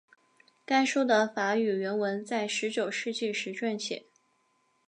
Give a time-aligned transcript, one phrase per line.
[0.65, 4.07] 该书的法语原文在十九世纪时撰写。